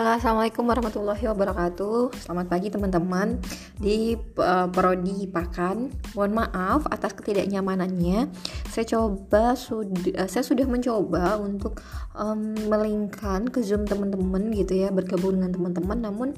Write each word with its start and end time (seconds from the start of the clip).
Halo, 0.00 0.16
assalamualaikum 0.16 0.64
warahmatullahi 0.64 1.24
wabarakatuh. 1.28 2.24
Selamat 2.24 2.48
pagi 2.48 2.72
teman-teman 2.72 3.36
di 3.76 4.16
uh, 4.16 4.64
prodi 4.72 5.28
Pakan. 5.28 5.92
Mohon 6.16 6.32
maaf 6.40 6.88
atas 6.88 7.12
ketidaknyamanannya. 7.20 8.32
Saya 8.72 8.84
coba 8.96 9.52
sudah, 9.52 10.24
uh, 10.24 10.24
saya 10.24 10.40
sudah 10.40 10.64
mencoba 10.64 11.36
untuk 11.36 11.84
um, 12.16 12.56
melingkan 12.72 13.44
ke 13.52 13.60
Zoom 13.60 13.84
teman-teman 13.84 14.48
gitu 14.56 14.72
ya, 14.72 14.88
bergabung 14.88 15.36
dengan 15.36 15.52
teman-teman. 15.52 15.98
Namun 16.00 16.28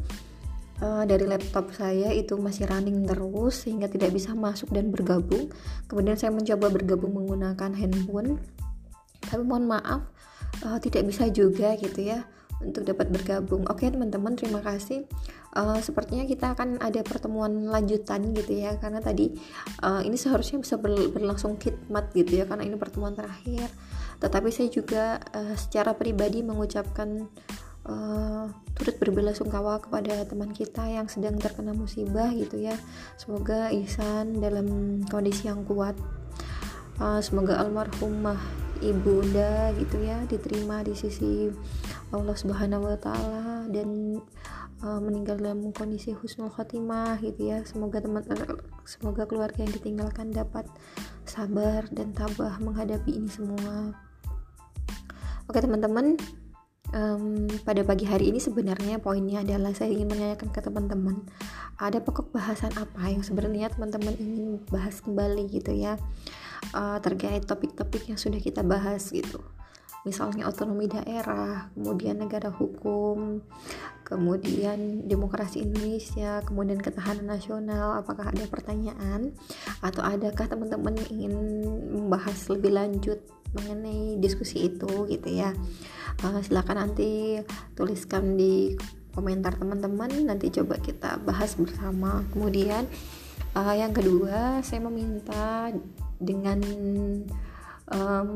uh, 0.82 1.06
dari 1.06 1.22
laptop 1.30 1.70
saya 1.70 2.10
itu 2.10 2.34
masih 2.34 2.66
running 2.66 3.06
terus 3.06 3.62
sehingga 3.62 3.86
tidak 3.86 4.10
bisa 4.10 4.34
masuk 4.34 4.74
dan 4.74 4.90
bergabung. 4.90 5.54
Kemudian 5.86 6.18
saya 6.18 6.34
mencoba 6.34 6.66
bergabung 6.66 7.14
menggunakan 7.14 7.78
handphone. 7.78 8.42
Tapi 9.22 9.42
mohon 9.46 9.70
maaf 9.70 10.02
uh, 10.66 10.82
tidak 10.82 11.06
bisa 11.06 11.30
juga 11.30 11.78
gitu 11.78 12.10
ya 12.10 12.26
untuk 12.64 12.86
dapat 12.86 13.10
bergabung. 13.10 13.66
Oke 13.68 13.90
teman-teman, 13.90 14.38
terima 14.38 14.62
kasih. 14.62 15.04
Uh, 15.52 15.76
sepertinya 15.84 16.24
kita 16.24 16.56
akan 16.56 16.80
ada 16.80 17.04
pertemuan 17.04 17.68
lanjutan 17.68 18.32
gitu 18.32 18.56
ya, 18.56 18.80
karena 18.80 19.04
tadi 19.04 19.36
uh, 19.84 20.00
ini 20.00 20.16
seharusnya 20.16 20.64
bisa 20.64 20.80
ber 20.80 21.12
berlangsung 21.12 21.60
khidmat 21.60 22.14
gitu 22.16 22.40
ya, 22.40 22.48
karena 22.48 22.64
ini 22.64 22.80
pertemuan 22.80 23.12
terakhir. 23.12 23.68
Tetapi 24.22 24.48
saya 24.48 24.68
juga 24.72 25.20
uh, 25.34 25.52
secara 25.58 25.92
pribadi 25.92 26.40
mengucapkan 26.40 27.28
uh, 27.84 28.48
turut 28.72 28.96
berbelasungkawa 28.96 29.84
kepada 29.84 30.24
teman 30.24 30.54
kita 30.56 30.88
yang 30.88 31.10
sedang 31.10 31.36
terkena 31.36 31.76
musibah 31.76 32.32
gitu 32.32 32.56
ya. 32.56 32.78
Semoga 33.20 33.68
Ihsan 33.74 34.40
dalam 34.40 35.02
kondisi 35.10 35.50
yang 35.50 35.66
kuat. 35.68 35.98
Uh, 37.02 37.18
semoga 37.18 37.58
almarhumah 37.58 38.38
ibunda 38.82 39.70
gitu 39.78 40.02
ya 40.02 40.26
diterima 40.26 40.82
di 40.82 40.92
sisi 40.98 41.48
Allah 42.10 42.34
Subhanahu 42.34 42.90
wa 42.90 42.98
taala 42.98 43.70
dan 43.70 44.18
uh, 44.82 45.00
meninggal 45.00 45.38
dalam 45.38 45.70
kondisi 45.70 46.10
husnul 46.12 46.50
khotimah 46.50 47.22
gitu 47.22 47.48
ya. 47.48 47.62
Semoga 47.62 48.02
teman 48.02 48.26
semoga 48.82 49.24
keluarga 49.24 49.62
yang 49.62 49.72
ditinggalkan 49.72 50.34
dapat 50.34 50.66
sabar 51.24 51.86
dan 51.94 52.10
tabah 52.12 52.58
menghadapi 52.58 53.14
ini 53.14 53.30
semua. 53.30 53.94
Oke 55.46 55.58
teman-teman, 55.58 56.18
um, 56.94 57.48
pada 57.64 57.82
pagi 57.82 58.04
hari 58.06 58.30
ini 58.30 58.38
sebenarnya 58.38 59.00
poinnya 59.00 59.42
adalah 59.42 59.72
saya 59.74 59.90
ingin 59.90 60.08
menanyakan 60.12 60.48
ke 60.52 60.60
teman-teman 60.62 61.24
ada 61.80 61.98
pokok 61.98 62.30
bahasan 62.30 62.70
apa 62.78 63.10
yang 63.10 63.24
sebenarnya 63.24 63.72
teman-teman 63.72 64.14
ingin 64.20 64.62
bahas 64.70 65.00
kembali 65.02 65.50
gitu 65.50 65.72
ya 65.72 65.98
uh, 66.70 67.02
terkait 67.02 67.42
topik-topik 67.42 68.06
yang 68.06 68.18
sudah 68.20 68.38
kita 68.38 68.62
bahas 68.62 69.10
gitu 69.10 69.42
misalnya 70.02 70.50
otonomi 70.50 70.90
daerah, 70.90 71.70
kemudian 71.78 72.18
negara 72.18 72.50
hukum, 72.50 73.38
kemudian 74.02 75.06
demokrasi 75.06 75.62
Indonesia, 75.62 76.42
kemudian 76.42 76.82
ketahanan 76.82 77.30
nasional, 77.30 78.02
apakah 78.02 78.34
ada 78.34 78.42
pertanyaan 78.50 79.30
atau 79.78 80.02
adakah 80.02 80.50
teman-teman 80.50 80.98
ingin 81.06 81.34
membahas 81.86 82.50
lebih 82.50 82.74
lanjut 82.74 83.22
mengenai 83.54 84.18
diskusi 84.18 84.66
itu 84.66 85.06
gitu 85.06 85.28
ya. 85.30 85.54
Uh, 86.26 86.42
silakan 86.42 86.82
nanti 86.82 87.38
tuliskan 87.78 88.34
di 88.34 88.74
komentar 89.14 89.54
teman-teman, 89.54 90.10
nanti 90.26 90.50
coba 90.50 90.82
kita 90.82 91.22
bahas 91.22 91.54
bersama. 91.54 92.26
Kemudian 92.34 92.90
uh, 93.54 93.74
yang 93.78 93.94
kedua, 93.94 94.66
saya 94.66 94.82
meminta 94.82 95.70
dengan 96.22 96.58
um, 97.90 98.30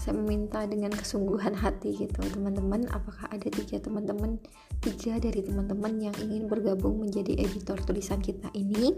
saya 0.00 0.16
meminta 0.16 0.64
dengan 0.64 0.96
kesungguhan 0.96 1.52
hati 1.52 1.92
gitu 1.92 2.24
teman-teman. 2.24 2.88
Apakah 2.88 3.28
ada 3.28 3.52
tiga 3.52 3.76
teman-teman 3.84 4.40
tiga 4.80 5.20
dari 5.20 5.44
teman-teman 5.44 5.92
yang 6.00 6.16
ingin 6.24 6.48
bergabung 6.48 7.04
menjadi 7.04 7.36
editor 7.36 7.76
tulisan 7.84 8.24
kita 8.24 8.48
ini? 8.56 8.96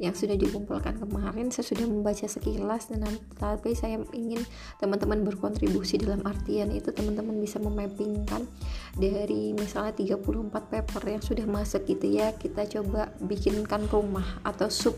Yang 0.00 0.24
sudah 0.24 0.40
dikumpulkan 0.40 0.96
kemarin 0.96 1.52
saya 1.52 1.68
sudah 1.68 1.84
membaca 1.84 2.24
sekilas 2.24 2.88
dan 2.88 3.04
tapi 3.36 3.76
saya 3.76 4.00
ingin 4.16 4.40
teman-teman 4.80 5.28
berkontribusi 5.28 6.00
dalam 6.00 6.24
artian 6.24 6.72
itu 6.72 6.88
teman-teman 6.88 7.36
bisa 7.36 7.60
memappingkan 7.60 8.48
dari 8.96 9.52
misalnya 9.52 9.92
34 9.92 10.24
paper 10.72 11.02
yang 11.04 11.20
sudah 11.20 11.44
masuk 11.44 11.84
gitu 11.84 12.16
ya 12.16 12.32
kita 12.32 12.64
coba 12.64 13.12
bikinkan 13.20 13.84
rumah 13.92 14.40
atau 14.40 14.72
sub 14.72 14.96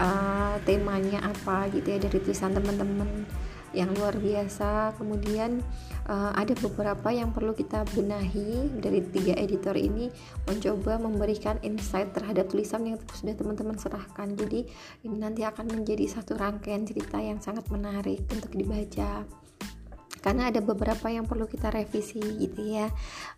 uh, 0.00 0.56
temanya 0.64 1.22
apa 1.22 1.70
gitu 1.70 1.94
ya 1.94 1.98
dari 2.00 2.18
tulisan 2.22 2.54
teman-teman 2.54 3.26
yang 3.74 3.90
luar 3.98 4.14
biasa. 4.16 4.94
Kemudian 4.96 5.60
uh, 6.06 6.30
ada 6.32 6.54
beberapa 6.56 7.10
yang 7.10 7.34
perlu 7.34 7.52
kita 7.52 7.82
benahi 7.92 8.70
dari 8.78 9.02
tiga 9.10 9.34
editor 9.34 9.74
ini 9.74 10.08
mencoba 10.46 10.96
memberikan 11.02 11.58
insight 11.66 12.14
terhadap 12.14 12.48
tulisan 12.48 12.86
yang 12.86 12.98
sudah 13.12 13.34
teman-teman 13.34 13.76
serahkan. 13.76 14.38
Jadi 14.38 14.64
ini 15.04 15.16
nanti 15.18 15.42
akan 15.42 15.74
menjadi 15.74 16.06
satu 16.06 16.38
rangkaian 16.38 16.86
cerita 16.86 17.18
yang 17.18 17.42
sangat 17.42 17.66
menarik 17.68 18.22
untuk 18.30 18.54
dibaca 18.54 19.26
karena 20.24 20.48
ada 20.48 20.64
beberapa 20.64 21.12
yang 21.12 21.28
perlu 21.28 21.44
kita 21.44 21.68
revisi 21.68 22.16
gitu 22.40 22.64
ya. 22.64 22.88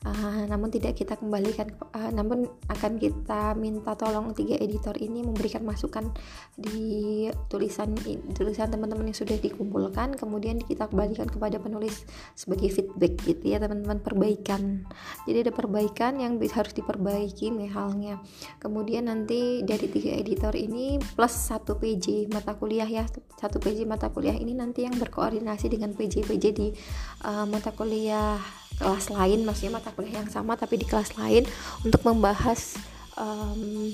Uh, 0.06 0.46
namun 0.46 0.70
tidak 0.70 0.94
kita 0.94 1.18
kembalikan 1.18 1.74
uh, 1.90 2.14
namun 2.14 2.46
akan 2.70 3.02
kita 3.02 3.58
minta 3.58 3.98
tolong 3.98 4.30
tiga 4.38 4.54
editor 4.62 4.94
ini 5.02 5.26
memberikan 5.26 5.66
masukan 5.66 6.14
di 6.54 7.26
tulisan 7.50 7.90
tulisan 8.38 8.70
teman-teman 8.70 9.10
yang 9.10 9.18
sudah 9.18 9.34
dikumpulkan. 9.34 10.14
Kemudian 10.14 10.62
kita 10.62 10.86
kembalikan 10.86 11.26
kepada 11.26 11.58
penulis 11.58 12.06
sebagai 12.38 12.70
feedback 12.70 13.18
gitu 13.26 13.42
ya 13.42 13.58
teman-teman. 13.58 13.98
Perbaikan. 13.98 14.86
Jadi 15.26 15.42
ada 15.42 15.50
perbaikan 15.50 16.22
yang 16.22 16.38
harus 16.38 16.70
diperbaiki 16.70 17.50
misalnya. 17.50 18.22
Kemudian 18.62 19.10
nanti 19.10 19.66
dari 19.66 19.90
tiga 19.90 20.14
editor 20.14 20.54
ini 20.54 21.02
plus 21.02 21.34
satu 21.34 21.74
PJ 21.74 22.30
mata 22.30 22.54
kuliah 22.54 22.86
ya. 22.86 23.02
Satu 23.34 23.58
PJ 23.58 23.82
mata 23.82 24.06
kuliah 24.14 24.38
ini 24.38 24.54
nanti 24.54 24.86
yang 24.86 24.94
berkoordinasi 24.94 25.66
dengan 25.66 25.90
PJ-PJ 25.96 26.44
di 26.54 26.75
uh, 27.24 27.44
mata 27.48 27.72
kuliah 27.72 28.38
kelas 28.76 29.08
lain 29.08 29.48
maksudnya 29.48 29.80
mata 29.80 29.88
kuliah 29.92 30.20
yang 30.20 30.28
sama 30.28 30.52
tapi 30.54 30.76
di 30.76 30.84
kelas 30.84 31.16
lain 31.16 31.48
untuk 31.80 32.04
membahas 32.04 32.76
um, 33.16 33.92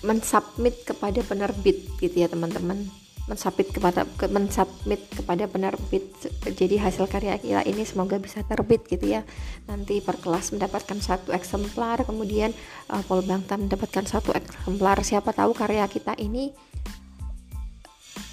mensubmit 0.00 0.80
kepada 0.84 1.20
penerbit 1.24 1.86
gitu 2.00 2.16
ya 2.24 2.28
teman-teman. 2.28 2.88
Mensubmit 3.28 3.70
kepada 3.70 4.08
ke, 4.18 4.26
mensubmit 4.26 5.06
kepada 5.12 5.46
penerbit. 5.46 6.02
Jadi 6.50 6.80
hasil 6.80 7.06
karya 7.06 7.38
kita 7.38 7.62
ini 7.62 7.86
semoga 7.86 8.18
bisa 8.18 8.42
terbit 8.42 8.88
gitu 8.90 9.06
ya. 9.06 9.22
Nanti 9.70 10.02
per 10.02 10.18
kelas 10.18 10.50
mendapatkan 10.50 10.98
satu 10.98 11.30
eksemplar 11.30 12.02
kemudian 12.08 12.50
uh, 12.90 13.04
Polbangta 13.06 13.54
mendapatkan 13.60 14.08
satu 14.08 14.34
eksemplar. 14.34 15.04
Siapa 15.06 15.30
tahu 15.30 15.54
karya 15.54 15.86
kita 15.86 16.16
ini 16.18 16.50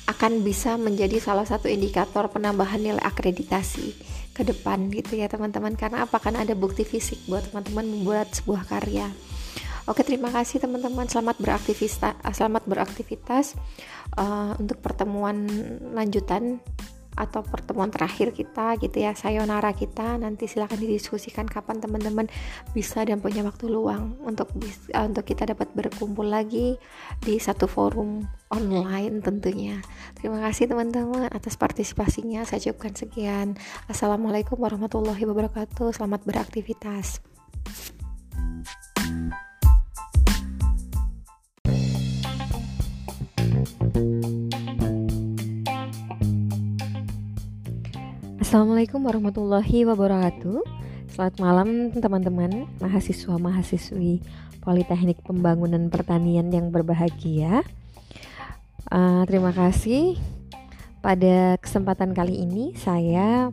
akan 0.07 0.39
bisa 0.41 0.79
menjadi 0.79 1.19
salah 1.19 1.43
satu 1.43 1.67
indikator 1.67 2.31
penambahan 2.31 2.79
nilai 2.79 3.03
akreditasi 3.03 3.91
ke 4.31 4.41
depan 4.47 4.87
gitu 4.95 5.19
ya 5.19 5.27
teman-teman. 5.27 5.75
Karena 5.75 6.07
apa? 6.07 6.17
Kan 6.23 6.39
ada 6.39 6.55
bukti 6.55 6.87
fisik 6.87 7.27
buat 7.27 7.51
teman-teman 7.51 7.83
membuat 7.83 8.31
sebuah 8.31 8.63
karya. 8.71 9.11
Oke 9.87 10.03
terima 10.03 10.31
kasih 10.31 10.63
teman-teman. 10.63 11.07
Selamat 11.11 11.39
beraktivitas 11.39 12.15
selamat 12.35 12.63
beraktivitas 12.67 13.55
uh, 14.19 14.55
untuk 14.59 14.79
pertemuan 14.83 15.47
lanjutan 15.95 16.59
atau 17.17 17.41
pertemuan 17.41 17.89
terakhir 17.89 18.31
kita 18.31 18.77
gitu 18.77 19.01
ya 19.01 19.17
sayonara 19.17 19.73
kita 19.73 20.21
nanti 20.21 20.45
silahkan 20.45 20.77
didiskusikan 20.77 21.49
kapan 21.49 21.81
teman-teman 21.81 22.29
bisa 22.77 23.01
dan 23.03 23.17
punya 23.17 23.41
waktu 23.41 23.65
luang 23.67 24.15
untuk 24.21 24.53
uh, 24.93 25.05
untuk 25.09 25.25
kita 25.25 25.49
dapat 25.49 25.73
berkumpul 25.73 26.29
lagi 26.29 26.77
di 27.19 27.41
satu 27.41 27.65
forum 27.65 28.23
online 28.53 29.19
tentunya. 29.25 29.81
Terima 30.15 30.39
kasih 30.45 30.69
teman-teman 30.69 31.27
atas 31.33 31.57
partisipasinya. 31.57 32.45
Saya 32.45 32.69
cukupkan 32.69 32.93
sekian. 32.95 33.57
Assalamualaikum 33.89 34.55
warahmatullahi 34.61 35.25
wabarakatuh. 35.25 35.91
Selamat 35.91 36.23
beraktivitas 36.23 37.36
Assalamualaikum 48.47 49.03
warahmatullahi 49.03 49.83
wabarakatuh. 49.83 50.63
Selamat 51.11 51.35
malam 51.35 51.91
teman-teman 51.91 52.63
mahasiswa-mahasiswi 52.79 54.23
Politeknik 54.63 55.19
Pembangunan 55.19 55.91
Pertanian 55.91 56.47
yang 56.47 56.71
berbahagia. 56.71 57.67
Uh, 58.87 59.27
Terima 59.27 59.51
kasih. 59.51 60.15
Pada 61.03 61.59
kesempatan 61.59 62.15
kali 62.15 62.39
ini 62.39 62.71
saya 62.79 63.51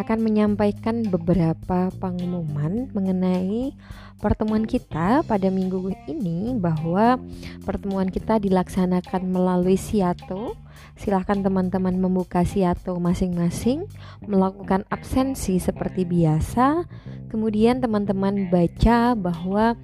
akan 0.00 0.18
menyampaikan 0.22 1.06
beberapa 1.06 1.90
pengumuman 2.02 2.90
mengenai 2.90 3.74
pertemuan 4.18 4.66
kita 4.66 5.22
pada 5.22 5.48
minggu 5.50 5.92
ini 6.10 6.54
bahwa 6.56 7.20
pertemuan 7.62 8.10
kita 8.10 8.42
dilaksanakan 8.42 9.22
melalui 9.30 9.78
Siato 9.78 10.58
Silahkan 10.94 11.42
teman-teman 11.42 11.98
membuka 11.98 12.46
siato 12.46 12.94
masing-masing, 13.02 13.90
melakukan 14.30 14.86
absensi 14.94 15.58
seperti 15.58 16.06
biasa. 16.06 16.86
Kemudian 17.30 17.82
teman-teman 17.82 18.50
baca 18.50 19.18
bahwa 19.18 19.74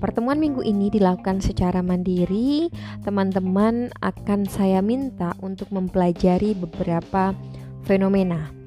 Pertemuan 0.00 0.40
minggu 0.40 0.64
ini 0.64 0.88
dilakukan 0.88 1.44
secara 1.44 1.84
mandiri. 1.84 2.72
Teman-teman 3.04 3.92
akan 4.00 4.48
saya 4.48 4.80
minta 4.80 5.36
untuk 5.44 5.70
mempelajari 5.70 6.56
beberapa 6.56 7.36
fenomena. 7.84 8.63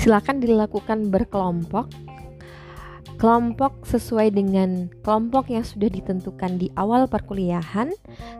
Silakan 0.00 0.40
dilakukan 0.40 1.12
berkelompok. 1.12 1.92
Kelompok 3.20 3.84
sesuai 3.84 4.32
dengan 4.32 4.88
kelompok 5.04 5.52
yang 5.52 5.60
sudah 5.60 5.92
ditentukan 5.92 6.56
di 6.56 6.72
awal 6.72 7.04
perkuliahan. 7.04 7.92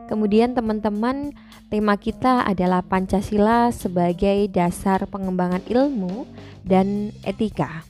Kemudian 0.09 0.57
teman-teman, 0.57 1.37
tema 1.69 1.93
kita 2.01 2.49
adalah 2.49 2.81
Pancasila 2.81 3.69
sebagai 3.69 4.49
dasar 4.49 5.05
pengembangan 5.05 5.61
ilmu 5.69 6.25
dan 6.65 7.13
etika. 7.21 7.85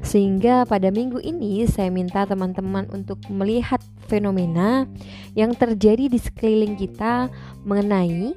Sehingga 0.00 0.64
pada 0.64 0.88
minggu 0.88 1.20
ini 1.20 1.68
saya 1.68 1.92
minta 1.92 2.24
teman-teman 2.24 2.88
untuk 2.88 3.20
melihat 3.28 3.84
fenomena 4.08 4.88
yang 5.36 5.52
terjadi 5.52 6.08
di 6.08 6.16
sekeliling 6.16 6.80
kita 6.80 7.28
mengenai 7.68 8.32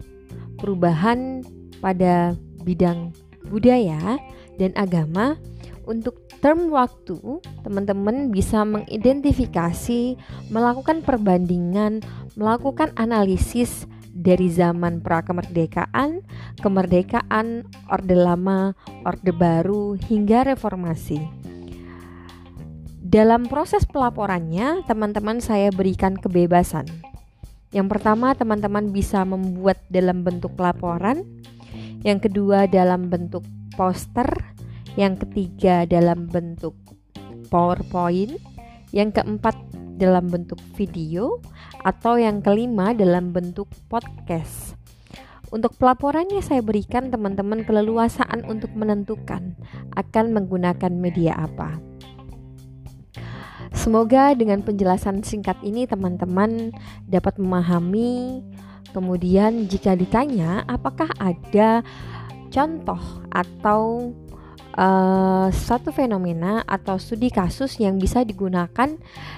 perubahan 0.59 1.39
pada 1.79 2.35
bidang 2.67 3.15
budaya 3.47 4.19
dan 4.57 4.73
agama 4.75 5.37
untuk 5.87 6.27
term 6.43 6.67
waktu, 6.67 7.39
teman-teman 7.63 8.27
bisa 8.27 8.67
mengidentifikasi, 8.67 10.19
melakukan 10.51 10.99
perbandingan, 10.99 12.03
melakukan 12.35 12.91
analisis 12.99 13.87
dari 14.11 14.51
zaman 14.51 14.99
prakemerdekaan, 14.99 16.27
kemerdekaan, 16.59 17.63
Orde 17.87 18.17
Lama, 18.19 18.75
Orde 19.07 19.31
Baru, 19.31 19.95
hingga 19.95 20.43
reformasi. 20.43 21.23
Dalam 22.99 23.47
proses 23.47 23.87
pelaporannya, 23.87 24.83
teman-teman 24.83 25.39
saya 25.39 25.71
berikan 25.71 26.19
kebebasan. 26.19 26.83
Yang 27.71 27.87
pertama, 27.95 28.35
teman-teman 28.35 28.91
bisa 28.91 29.23
membuat 29.23 29.79
dalam 29.87 30.27
bentuk 30.27 30.51
laporan. 30.59 31.23
Yang 32.03 32.27
kedua, 32.27 32.67
dalam 32.67 33.07
bentuk 33.07 33.47
poster. 33.77 34.25
Yang 34.97 35.29
ketiga, 35.29 35.85
dalam 35.85 36.25
bentuk 36.25 36.73
PowerPoint. 37.53 38.35
Yang 38.89 39.21
keempat, 39.21 39.55
dalam 39.97 40.29
bentuk 40.29 40.61
video 40.77 41.41
atau 41.81 42.21
yang 42.21 42.39
kelima 42.39 42.93
dalam 42.93 43.33
bentuk 43.33 43.67
podcast. 43.89 44.77
Untuk 45.47 45.79
pelaporannya 45.79 46.43
saya 46.43 46.59
berikan 46.59 47.07
teman-teman 47.07 47.63
keleluasaan 47.63 48.43
untuk 48.45 48.71
menentukan 48.75 49.55
akan 49.95 50.25
menggunakan 50.35 50.91
media 50.91 51.39
apa. 51.39 51.79
Semoga 53.71 54.35
dengan 54.35 54.59
penjelasan 54.59 55.23
singkat 55.23 55.55
ini 55.63 55.87
teman-teman 55.87 56.75
dapat 57.07 57.39
memahami. 57.39 58.43
Kemudian 58.91 59.71
jika 59.71 59.95
ditanya 59.95 60.67
apakah 60.67 61.07
ada 61.19 61.85
contoh 62.49 63.01
atau 63.29 64.11
uh, 64.77 65.47
suatu 65.49 65.89
fenomena 65.89 66.61
atau 66.63 66.95
studi 67.01 67.33
kasus 67.33 67.81
yang 67.81 67.97
bisa 67.97 68.21
digunakan 68.21 68.93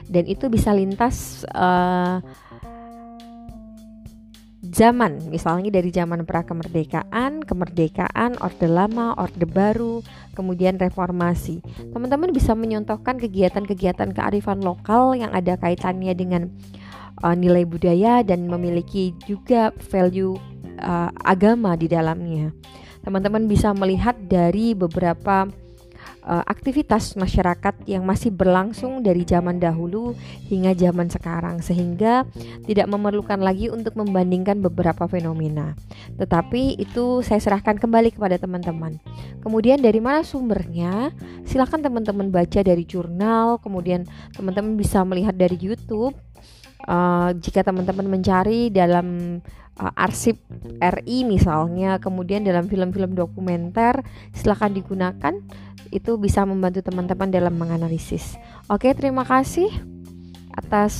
dan 0.06 0.23
itu 0.27 0.51
bisa 0.51 0.75
lintas 0.75 1.47
uh, 1.56 2.21
zaman 4.69 5.31
misalnya 5.31 5.71
dari 5.71 5.89
zaman 5.89 6.27
pra 6.27 6.44
kemerdekaan, 6.44 7.41
kemerdekaan, 7.47 8.38
orde 8.44 8.67
lama, 8.67 9.15
orde 9.17 9.47
baru, 9.47 10.03
kemudian 10.35 10.75
reformasi. 10.75 11.63
Teman-teman 11.95 12.29
bisa 12.35 12.53
menyontohkan 12.53 13.17
kegiatan-kegiatan 13.17 14.11
kearifan 14.13 14.59
lokal 14.61 15.15
yang 15.15 15.31
ada 15.31 15.56
kaitannya 15.56 16.13
dengan 16.13 16.51
uh, 17.23 17.33
nilai 17.33 17.63
budaya 17.63 18.21
dan 18.21 18.45
memiliki 18.45 19.15
juga 19.25 19.71
value 19.89 20.35
uh, 20.83 21.09
agama 21.23 21.79
di 21.79 21.88
dalamnya 21.88 22.51
teman-teman 23.09 23.50
bisa 23.50 23.73
melihat 23.73 24.13
dari 24.21 24.77
beberapa 24.77 25.50
uh, 26.29 26.44
aktivitas 26.45 27.17
masyarakat 27.17 27.89
yang 27.89 28.06
masih 28.06 28.29
berlangsung 28.29 29.01
dari 29.01 29.25
zaman 29.25 29.57
dahulu 29.57 30.13
hingga 30.45 30.77
zaman 30.77 31.09
sekarang 31.09 31.57
sehingga 31.65 32.29
tidak 32.69 32.85
memerlukan 32.85 33.41
lagi 33.41 33.73
untuk 33.73 33.97
membandingkan 33.97 34.61
beberapa 34.61 35.09
fenomena. 35.09 35.73
Tetapi 36.21 36.77
itu 36.77 37.25
saya 37.25 37.41
serahkan 37.41 37.81
kembali 37.81 38.13
kepada 38.13 38.38
teman-teman. 38.38 39.01
Kemudian 39.41 39.81
dari 39.81 39.97
mana 39.97 40.21
sumbernya? 40.21 41.09
Silahkan 41.50 41.81
teman-teman 41.81 42.29
baca 42.29 42.61
dari 42.61 42.85
jurnal, 42.85 43.57
kemudian 43.57 44.06
teman-teman 44.38 44.77
bisa 44.77 45.01
melihat 45.01 45.33
dari 45.33 45.57
YouTube. 45.57 46.13
Uh, 46.87 47.35
jika 47.37 47.61
teman-teman 47.61 48.07
mencari 48.07 48.71
dalam 48.71 49.39
uh, 49.79 49.93
arsip 49.99 50.39
RI 50.79 51.27
misalnya, 51.27 51.99
kemudian 51.99 52.43
dalam 52.43 52.71
film-film 52.71 53.15
dokumenter 53.15 53.99
silahkan 54.31 54.71
digunakan 54.71 55.35
itu 55.89 56.15
bisa 56.21 56.45
membantu 56.45 56.85
teman-teman 56.85 57.29
dalam 57.29 57.55
menganalisis. 57.57 58.37
Oke, 58.69 58.93
terima 58.93 59.25
kasih 59.25 59.67
atas 60.55 60.93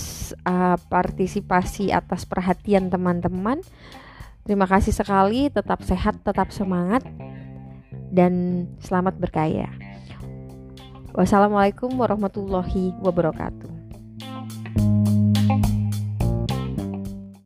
uh, 0.48 0.80
partisipasi, 0.90 1.92
atas 1.92 2.24
perhatian 2.24 2.88
teman-teman. 2.88 3.60
Terima 4.48 4.66
kasih 4.66 4.96
sekali, 4.96 5.52
tetap 5.52 5.86
sehat, 5.86 6.26
tetap 6.26 6.50
semangat, 6.50 7.06
dan 8.10 8.66
selamat 8.82 9.22
berkaya. 9.22 9.70
Wassalamualaikum 11.14 11.94
warahmatullahi 11.94 12.96
wabarakatuh. 13.04 13.79